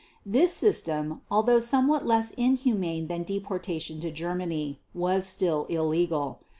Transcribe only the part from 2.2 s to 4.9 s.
inhumane than deportation to Germany,